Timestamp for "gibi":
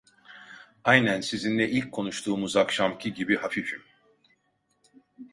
3.13-3.35